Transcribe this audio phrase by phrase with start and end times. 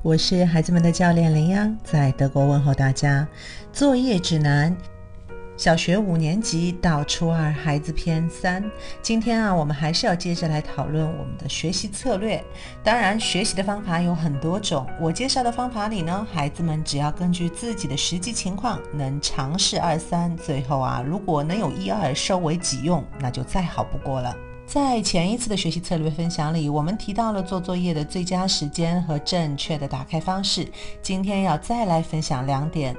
[0.00, 3.26] 我是孩子们的教练林央，在德国问候大家。
[3.72, 4.74] 作业指南，
[5.56, 8.64] 小学五年级到初二孩子篇三。
[9.02, 12.42] 今天啊，我们还是要接着来讨论我们的学习策略。
[12.84, 14.86] 当然，学习的方法有很多种。
[15.00, 24.32] 我介绍的方法里呢，孩子们只要根据自己的实际情况，能尝试二三，最后啊，如果能有一二收为己用，那就再好不过了。
[24.68, 30.68] 在前一次的学习策略分享里，我们提到了做作业的最佳时间和正确的打开方式。
[31.00, 32.94] 今天要再来分享两点。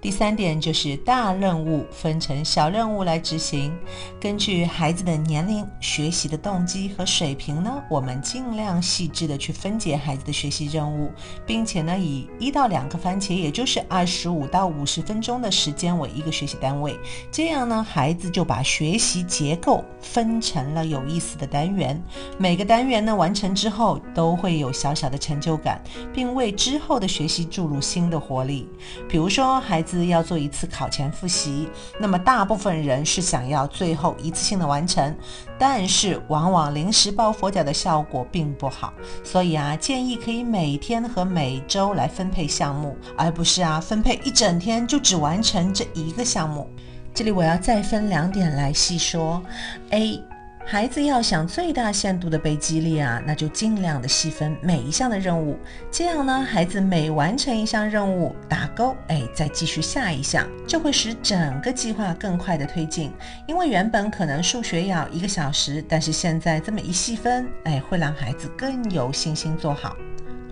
[0.00, 3.76] 第三点就是大任务分成小任务来执行。
[4.20, 11.10] 根据孩子的年龄、学习的动机和水平呢，我们尽量细致的去分解孩子的学习任务，
[11.44, 16.96] 并且呢，以一到两个番茄，也就是二十五到五十分钟的时间为一个学习单位。
[17.32, 22.00] 这样呢，孩子就把学习结构分成了有意思的单元。
[22.38, 25.82] 每个单元呢完成之后，都会有小小的成就感，
[26.14, 28.68] 并为之后的学习注入新的活力。
[29.08, 29.87] 比如说，孩子。
[30.06, 35.16] 要做一次考前复习，那么大部分人是想要最后一次性的完成，
[35.58, 38.92] 但是往往临时抱佛脚的效果并不好，
[39.24, 46.68] 所以啊，建议可以每天和每周来分配项目，而不是啊分配一整天就只完成这一个项目。
[47.14, 49.42] 这里我要再分两点来细说
[49.90, 50.22] ，A。
[50.70, 55.58] 孩子要想最大限度的被激励啊，那就尽量的细分每一项的任务，
[55.90, 63.10] 这样呢，孩子每完成一项任务打勾，哎，再继续下一项，就会使整个计划更快的推进。
[63.46, 69.96] 因为原本可能数学要一个小时，但是现在这么一细分，哎，会让孩子更有信心做好。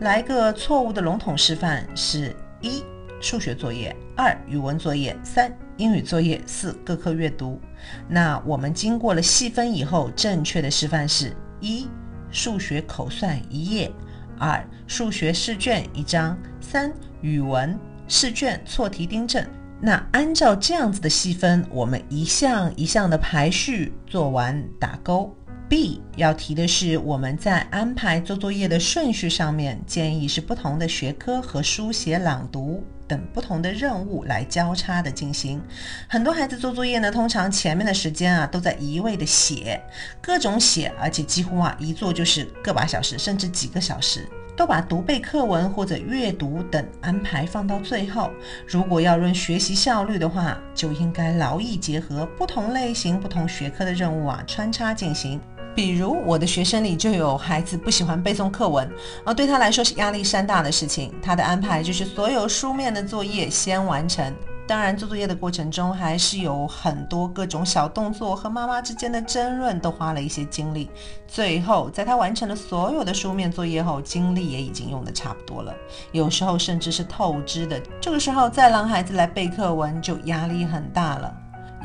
[0.00, 2.82] 来个错误的笼统示范是一。
[3.18, 7.60] 数学作业二，语文作业三，英语作业四，各科阅读。
[8.08, 11.86] 那我们经过了细分以后，正确的示范是：一，
[12.30, 13.90] 数学口算一页；
[14.38, 19.44] 二，数学试卷一张；三，语文试卷错题订正。
[19.80, 25.36] 那按照这样子的细分，我们一项一项的排序做完打勾。
[25.68, 35.60] B 要提的是，我们在安排做作业的顺序上面，建议是不同的学科和书写、朗读等不同的任务来交叉的进行。
[36.08, 39.82] 很多孩子做作业呢，通常前面的时间啊都在一味的写，
[40.22, 48.30] 各种写，而且几乎啊一做就是个把小时，甚至几个小时，都把读背课文或者阅读等安排放到最后。
[48.68, 55.40] 如果要论学习效率的话，就应该劳逸结合，不同类型、不同学科的任务啊穿插进行。
[55.76, 58.90] 比如我的学生里就有孩子不喜欢背诵课文，
[59.26, 61.12] 而对他来说是压力山大的事情。
[61.22, 64.34] 他的安排就是所有书面的作业先完成，
[64.66, 70.88] 当然做作业的过程中还是有很多各种小动作和妈妈之间的争论，都花了一些精力。
[71.28, 75.74] 最后在他完成了所有的书面作业后，精力也已经用的差不多了，
[76.10, 77.78] 有时候甚至是透支的。
[78.00, 81.34] 这个时候再让孩子来背课文，就压力很大了。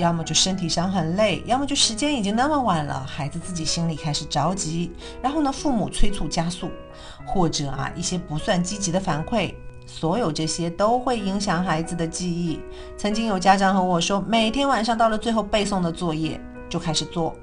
[0.01, 4.91] 要么就身体上很累，要么就时间已经那么晚了，孩子自己心里开始着急，
[5.21, 6.71] 然后呢，父母催促加速，
[7.25, 9.53] 或者啊一些不算积极的反馈，
[9.85, 12.59] 所有这些都会影响孩子的记忆。
[12.97, 17.35] 曾经有家长和我说，每天晚上到了最后背诵的作业就开始做，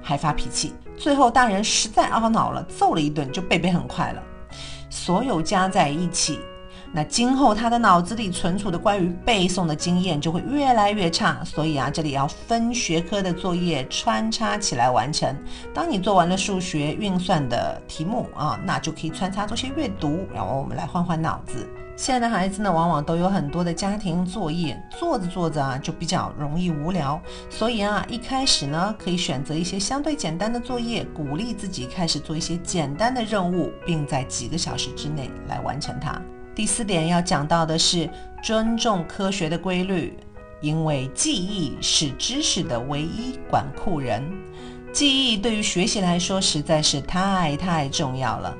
[0.00, 4.22] 还发脾气，最后大人实在懊恼了，揍了一顿就背背很快了。
[4.88, 6.38] 所有加在一起。
[6.96, 15.36] 那今后他的脑子里存储的关于背诵的经验就会越来越差，所以啊，这里要分学科的作业穿插起来完成。
[15.74, 21.68] 当你做完了数学运算的题目啊，那就可以穿插做些阅读，然后我们来换换脑子。
[21.96, 36.20] 现在的孩子呢，往往都有很多的家庭作业，做着做着啊，就比较容易无聊，所以啊，一开始呢，可以选择一些相对简单的作业，鼓励自己开始做一些简单的任务，并在几个小时之内来完成它。
[36.54, 38.08] 第四点要讲到的是
[38.42, 40.16] 尊重科学的规律，
[40.60, 44.22] 因为记忆是知识的唯一管库人。
[44.92, 48.56] 记忆对于学习来说实在是太太重要了。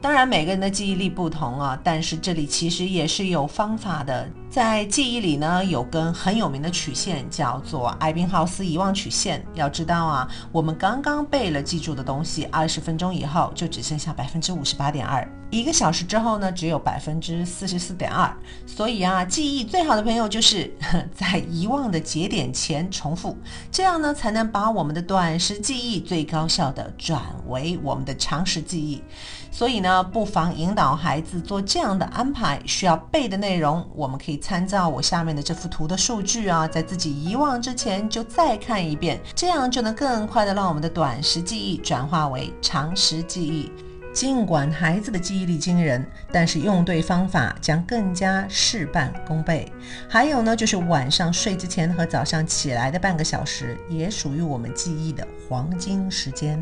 [0.00, 4.28] 当然，每个人的记忆力不同啊，但是这里其实也是有方法的。
[4.50, 9.44] 在记忆里呢，有根很有名的曲线，叫做艾宾浩斯遗忘曲线。
[9.54, 18.34] 要知道啊，我们刚刚背了记住的东西，二十分钟以后就只剩下百分之五十八点二，一个小时之后呢，只有百分之四十四点二。
[18.66, 20.74] 所以啊，记忆最好的朋友就是
[21.14, 23.36] 在遗忘的节点前重复，
[23.70, 29.02] 这样呢，才能把我们的短时记忆最高效的转为我们的长时记忆。
[29.50, 43.70] 所以呢，不妨引导孩子做这样的安排，需要背的内容，我们可以参照我下面的这幅图的数据啊，在自己遗忘之前就再看一遍，这样就能更快的让我们的短时记忆转化为长时记忆。
[44.14, 49.70] 尽管孩子的记忆力惊人，但是用对方法将更加事半功倍。
[50.08, 56.60] 还有呢，就是晚上睡之前和早上起来的半个小时，也属于我们记忆的黄金时间。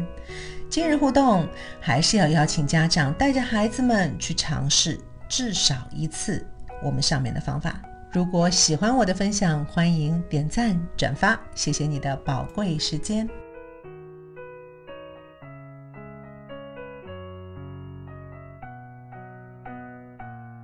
[0.69, 1.49] 今日互动
[1.81, 6.44] 还是要邀请家长带着孩子们去尝试至少一次
[6.82, 7.81] 我们上面的方法。
[8.11, 13.28] 如果喜欢我的分享，欢迎点赞转发，谢谢你的宝贵时间。